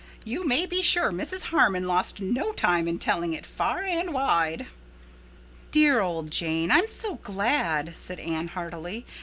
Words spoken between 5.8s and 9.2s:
old Jane—I'm so glad," said Anne heartily.